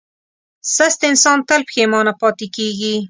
سست 0.75 0.99
انسان 1.09 1.37
تل 1.47 1.61
پښېمانه 1.69 2.13
پاتې 2.21 2.47
کېږي. 2.55 2.93